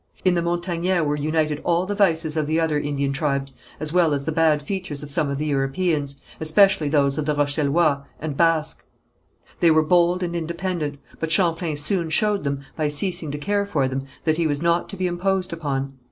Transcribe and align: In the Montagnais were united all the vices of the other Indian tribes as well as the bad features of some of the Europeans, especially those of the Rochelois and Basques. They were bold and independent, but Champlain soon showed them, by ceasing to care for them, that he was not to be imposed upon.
In 0.25 0.33
the 0.33 0.41
Montagnais 0.41 1.01
were 1.05 1.15
united 1.15 1.61
all 1.63 1.85
the 1.85 1.93
vices 1.93 2.35
of 2.35 2.47
the 2.47 2.59
other 2.59 2.79
Indian 2.79 3.13
tribes 3.13 3.53
as 3.79 3.93
well 3.93 4.15
as 4.15 4.25
the 4.25 4.31
bad 4.31 4.63
features 4.63 5.03
of 5.03 5.11
some 5.11 5.29
of 5.29 5.37
the 5.37 5.45
Europeans, 5.45 6.15
especially 6.39 6.89
those 6.89 7.19
of 7.19 7.27
the 7.27 7.35
Rochelois 7.35 8.01
and 8.19 8.35
Basques. 8.35 8.83
They 9.59 9.69
were 9.69 9.83
bold 9.83 10.23
and 10.23 10.35
independent, 10.35 10.97
but 11.19 11.31
Champlain 11.31 11.75
soon 11.75 12.09
showed 12.09 12.43
them, 12.43 12.61
by 12.75 12.87
ceasing 12.87 13.29
to 13.29 13.37
care 13.37 13.63
for 13.67 13.87
them, 13.87 14.05
that 14.23 14.37
he 14.37 14.47
was 14.47 14.59
not 14.59 14.89
to 14.89 14.97
be 14.97 15.05
imposed 15.05 15.53
upon. 15.53 15.93